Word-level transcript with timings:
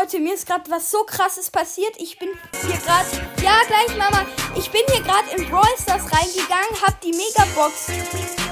Leute, 0.00 0.18
mir 0.18 0.34
ist 0.34 0.46
gerade 0.46 0.68
was 0.72 0.90
so 0.90 1.04
krasses 1.04 1.50
passiert. 1.50 1.94
Ich 1.98 2.18
bin 2.18 2.28
hier 2.66 2.76
gerade. 2.78 3.06
Ja, 3.40 3.60
gleich, 3.68 3.96
Mama. 3.96 4.26
Ich 4.56 4.68
bin 4.70 4.80
hier 4.90 5.02
gerade 5.02 5.30
in 5.36 5.48
Brawl 5.48 5.62
Stars 5.80 6.02
reingegangen, 6.10 6.82
hab 6.84 7.00
die 7.00 7.12
Megabox 7.12 7.86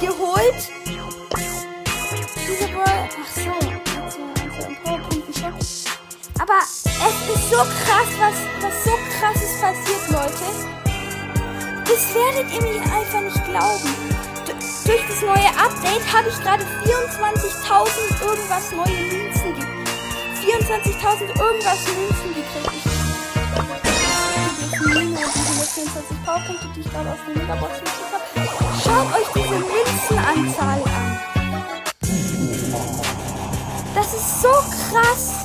geholt. 0.01 0.71
Diese 2.47 2.69
Brawl. 2.69 2.85
Ach 2.87 3.35
so. 3.35 3.51
Also, 4.01 4.21
also 4.45 4.69
im 4.69 4.77
PowerPoint 4.85 5.37
schon. 5.37 5.55
Aber 6.41 6.61
es 6.61 7.35
ist 7.35 7.51
so 7.51 7.57
krass, 7.57 8.11
was, 8.21 8.37
was 8.63 8.85
so 8.85 8.93
krasses 9.19 9.61
passiert, 9.61 10.11
Leute. 10.11 10.47
Das 11.85 12.15
werdet 12.15 12.53
ihr 12.53 12.63
mir 12.63 12.83
einfach 12.83 13.21
nicht 13.21 13.45
glauben. 13.47 14.23
Durch 14.85 15.07
das 15.09 15.23
neue 15.23 15.49
Update 15.59 16.13
habe 16.13 16.29
ich 16.29 16.37
gerade 16.41 16.65
24.000 16.85 18.27
irgendwas 18.29 18.71
neue 18.71 19.03
Münzen 19.07 19.55
gekriegt. 19.55 19.72
24.000 20.53 21.41
irgendwas 21.41 21.79
Münzen 21.87 22.35
gekriegt. 22.35 22.85
Ich 24.61 24.79
diese 24.81 24.99
124 24.99 26.25
Powerpunkte, 26.25 26.67
die 26.77 26.81
ich 26.81 26.91
gerade 26.91 27.11
aus 27.11 27.19
der 27.27 27.43
Megabox 27.43 27.73
gekriegt 27.79 28.13
habe. 28.13 28.25
Schaut 28.85 29.09
euch 29.15 29.29
diese 29.35 29.59
Münzenanzahl 29.59 30.83
an. 30.83 31.19
Das 33.95 34.13
ist 34.13 34.43
so 34.43 34.49
krass. 34.49 35.42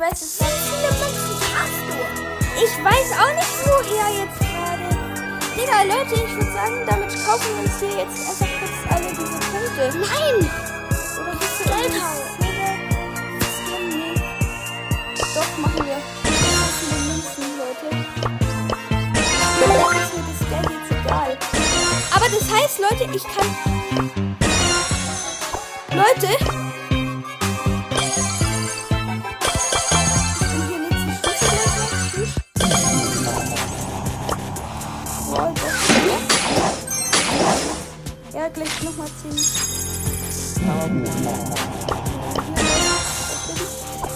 Weiß, 0.00 0.22
es 0.22 0.40
hat 0.40 0.48
viele 0.48 0.90
Münzen 0.96 1.36
hast 1.54 1.84
du. 1.86 1.96
Ich 2.56 2.72
weiß 2.82 3.12
auch 3.20 3.34
nicht, 3.36 3.54
woher 3.66 4.08
jetzt 4.16 4.40
gerade. 4.40 4.88
Digga, 5.54 5.82
Leute, 5.82 6.14
ich 6.14 6.32
würde 6.34 6.52
sagen, 6.52 6.86
damit 6.86 7.10
kaufen 7.26 7.50
wir 7.56 7.64
uns 7.64 7.78
hier 7.78 7.94
jetzt 7.98 8.18
einfach 8.30 8.48
kurz 8.60 8.76
alle 8.88 9.08
diese 9.10 9.38
Punkte. 9.52 9.84
Nein! 9.98 10.36
Oder 11.20 11.32
willst 11.38 11.60
du? 11.60 11.68
Nee. 13.90 14.14
Doch, 15.34 15.50
machen 15.58 15.82
wir. 15.84 15.98
Viele 16.80 16.98
Münzen, 17.04 17.48
Leute. 17.58 17.88
Ist 20.00 20.14
mir 20.16 20.24
das 20.30 20.40
Geld 20.48 20.68
jetzt 20.80 20.90
egal. 21.04 21.32
Aber 22.16 22.26
das 22.26 22.46
heißt, 22.50 22.76
Leute, 22.78 23.04
ich 23.14 23.24
kann... 23.24 23.48
Leute, 25.92 26.28
Ja, 38.40 38.48
gleich 38.48 38.82
nochmal 38.82 39.06
10. 39.20 39.36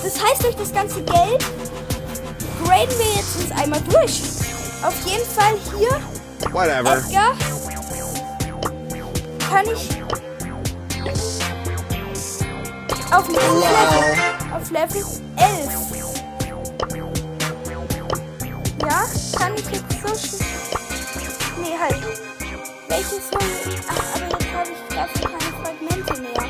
Das 0.03 0.25
heißt, 0.25 0.43
durch 0.43 0.57
das 0.57 0.73
ganze 0.73 1.03
Geld 1.03 1.45
graden 2.65 2.95
wir 2.97 3.17
jetzt 3.17 3.37
uns 3.37 3.51
einmal 3.55 3.83
durch. 3.83 4.23
Auf 4.83 4.95
jeden 5.05 5.27
Fall 5.27 5.59
hier, 5.79 6.01
Whatever. 6.55 6.97
Edgar, 6.97 7.37
kann 9.51 9.67
ich 9.67 9.91
auf 13.13 13.29
Level, 13.29 13.45
auf 14.55 14.71
Level 14.71 15.05
11 15.37 15.69
ja, 18.81 19.05
kann 19.39 19.55
ich 19.55 19.67
jetzt 19.71 19.93
so. 20.03 20.39
Nee, 21.61 21.77
halt. 21.79 22.34
Welches 22.94 23.28
soll. 23.28 23.41
Ach, 23.88 24.15
aber 24.15 24.28
jetzt 24.31 24.55
habe 24.55 24.71
ich 24.71 24.78
dafür 24.94 25.27
keine 25.28 25.50
Fragmente 25.50 26.15
mehr. 26.22 26.47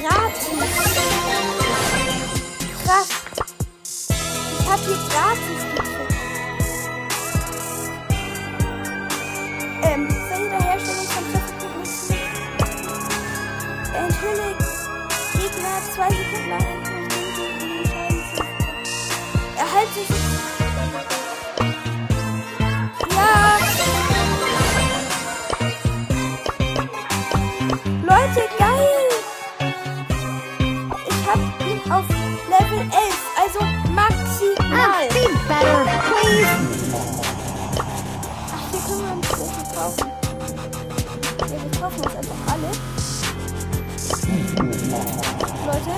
Gratis. 0.00 0.48
Krass. 2.82 3.10
Ich 4.58 4.66
habe 4.66 4.82
hier 4.84 5.00
gratis 5.10 5.60
gekriegt. 5.74 6.04
Ähm, 9.82 10.02
bei 10.30 10.36
jeder 10.40 10.62
Herstellung 10.64 11.08
von 11.08 11.24
Trefferpunkten 11.30 12.16
enthülle 13.92 14.48
Gegner 15.34 15.76
zwei 15.94 16.08
Sekunden 16.08 16.48
lang 16.48 17.04
Erhalte 19.56 20.23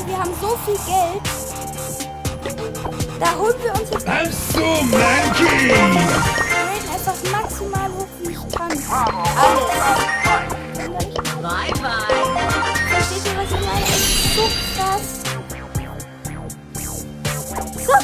wir 0.07 0.19
haben 0.19 0.33
so 0.41 0.57
viel 0.65 0.79
Geld. 0.87 1.23
Da 3.19 3.35
holen 3.37 3.55
wir 3.63 3.73
uns 3.73 3.91
jetzt 3.91 4.07
I'm 4.07 4.31
so 4.31 4.83
manky! 4.85 5.69
Graden 5.69 6.91
einfach 6.93 7.17
maximal 7.33 7.91
hoch, 7.91 8.07
wie 8.23 8.33
ich 8.33 8.55
kann. 8.55 8.71
Alles. 8.71 9.67
Bye 11.43 11.73
bye. 11.83 12.17
Versteht 12.91 13.25
ihr, 13.25 13.37
was 13.37 13.51
ich 13.51 13.61
meine? 13.67 13.85
Es 13.85 13.91
ist 13.97 14.35
so 14.37 14.45
krass. 14.77 15.07
So. 17.87 17.97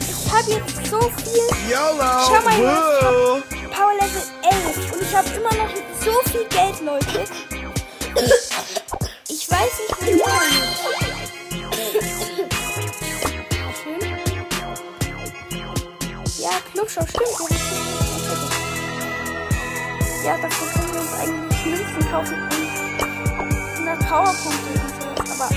Ich 0.00 0.32
habe 0.32 0.50
jetzt 0.50 0.86
so 0.90 1.00
viel 1.00 1.46
YOLO! 1.70 2.10
Schau 2.26 2.40
mal, 2.44 2.58
Woo! 2.58 3.42
Power 3.70 3.94
Level 4.00 4.24
11 4.42 4.92
und 4.92 5.02
ich 5.02 5.12
habe 5.14 5.28
immer 5.28 5.54
noch 5.62 5.72
so 6.04 6.30
viel 6.30 6.44
Geld, 6.48 6.80
Leute. 6.84 7.51
Ja, 20.24 20.38
dafür 20.38 20.68
können 20.68 20.94
wir 20.94 21.00
uns 21.00 21.14
eigentlich 21.14 21.66
Münzen 21.66 22.10
kaufen 22.12 22.34
und 22.34 23.52
100 23.88 23.98
Powerpunkte 24.08 24.70
und 24.70 25.26
sowas. 25.26 25.32
Aber 25.32 25.48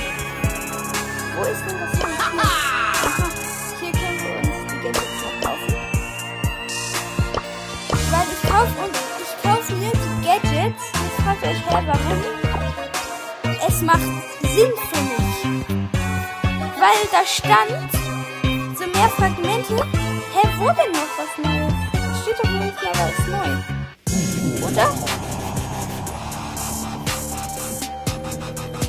wo 1.35 1.41
ist 1.43 1.61
denn 1.69 1.77
das 1.79 1.93
noch? 1.99 2.09
Aha, 2.17 3.29
hier 3.79 3.91
können 3.91 4.19
wir 4.23 4.33
uns 4.39 4.65
die 4.71 4.79
Gadgets 4.79 5.17
noch 5.21 5.37
kaufen. 5.47 5.71
Weil 8.09 8.27
ich 8.33 8.41
kaufe 8.49 8.75
und 8.85 8.95
ich 9.21 9.33
kaufe 9.43 9.73
mir 9.75 9.91
die 9.91 10.25
Gadgets. 10.25 10.83
Jetzt 10.93 11.17
fragt 11.23 11.43
euch, 11.43 11.61
hä, 11.69 11.77
warum? 11.85 12.19
Es 13.67 13.81
macht 13.83 14.09
Sinn 14.41 14.73
für 14.89 15.01
mich. 15.03 15.37
Weil 16.79 17.01
da 17.11 17.23
stand, 17.23 17.91
so 18.75 18.85
mehr 18.87 19.09
Fragmente. 19.09 19.75
Hä, 19.75 20.41
wo 20.57 20.65
denn 20.69 20.91
noch 20.91 21.13
was 21.19 21.31
Neues? 21.37 21.73
Es 21.93 22.21
steht 22.23 22.39
doch 22.43 22.49
nicht, 22.49 22.79
aber 22.79 23.09
ist 23.09 23.27
neu. 23.27 23.74
Oder? 24.67 24.89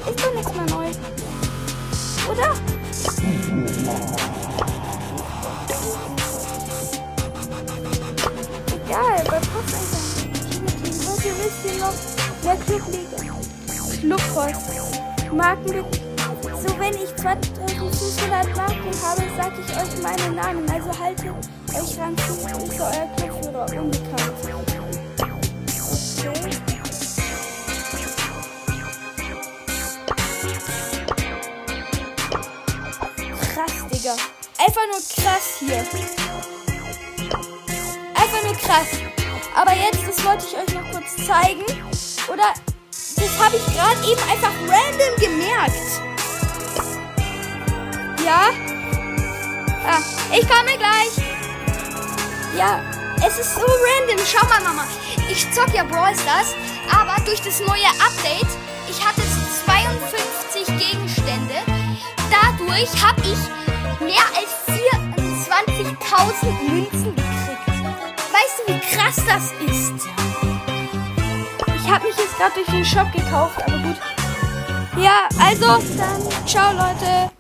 Ist 0.09 0.25
doch 0.25 0.35
nichts 0.35 0.55
mehr 0.55 0.67
neu. 0.71 0.89
Oder? 2.31 2.51
Egal, 8.75 9.25
bei 9.25 9.39
Post 9.39 9.75
einfach. 9.75 10.05
Leute, 11.05 11.31
wisst 11.39 11.65
ihr 11.65 11.77
noch, 11.81 11.97
wer 12.43 12.57
Clubliga? 12.57 13.19
Clubboss. 14.01 14.77
Marken, 15.33 15.85
so 16.43 16.79
wenn 16.79 16.95
ich 16.95 17.15
2500 17.17 18.57
Marken 18.57 18.93
habe, 19.03 19.23
sag 19.37 19.53
ich 19.59 19.71
euch 19.77 20.03
meinen 20.03 20.35
Namen. 20.37 20.71
Also 20.71 20.99
haltet 20.99 21.27
euch 21.75 21.99
ran, 21.99 22.15
ich 22.17 22.77
für 22.77 22.83
euer 22.83 23.09
Clubführer 23.17 23.67
unbekannt. 23.83 24.66
Krass, 33.55 33.73
Digga. 33.93 34.17
Einfach 34.59 34.87
nur 34.91 35.01
krass 35.15 35.57
hier. 35.59 35.85
Einfach 38.15 38.43
nur 38.45 38.57
krass. 38.57 38.89
Aber 39.55 39.73
jetzt, 39.73 40.07
das 40.07 40.25
wollte 40.25 40.47
ich 40.47 40.57
euch 40.57 40.75
noch 40.75 40.91
kurz 40.91 41.17
zeigen. 41.27 41.65
Oder 42.33 42.53
das 43.17 43.39
habe 43.39 43.57
ich 43.57 43.67
gerade 43.75 44.01
eben 44.11 44.23
einfach 44.31 44.53
random 44.69 45.17
gemerkt. 45.19 46.03
Ja? 48.25 48.51
Ah, 49.87 50.01
ich 50.33 50.49
komme 50.49 50.77
gleich. 50.77 51.27
Ja, 52.57 52.96
es 53.25 53.39
ist 53.39 53.55
so 53.55 53.61
random. 53.61 54.19
Schau 54.27 54.47
mal, 54.49 54.61
Mama. 54.63 54.85
Ich 55.31 55.51
zock 55.53 55.73
ja 55.75 55.85
Brawl 55.85 56.15
Stars, 56.15 56.55
aber 56.91 57.21
durch 57.25 57.41
das 57.41 57.61
neue 57.61 57.89
Update, 58.01 58.49
ich 58.89 59.05
hatte 59.05 59.23
52 59.65 60.67
Gegenstände. 60.79 61.55
Dadurch 62.31 62.91
habe 63.05 63.21
ich 63.23 63.39
mehr 64.01 64.25
als 64.35 64.51
24.000 65.17 66.71
Münzen 66.71 67.15
gekriegt. 67.15 67.69
Weißt 68.33 68.57
du, 68.67 68.75
wie 68.75 68.81
krass 68.81 69.17
das 69.27 69.53
ist? 69.71 70.07
Ich 71.77 71.91
habe 71.91 72.07
mich 72.07 72.17
jetzt 72.17 72.37
gerade 72.37 72.55
durch 72.55 72.67
den 72.67 72.85
Shop 72.85 73.13
gekauft, 73.13 73.59
aber 73.63 73.79
gut. 73.79 73.97
Ja, 74.99 75.29
also 75.39 75.67
dann 75.97 76.47
ciao 76.47 76.73
Leute. 76.73 77.36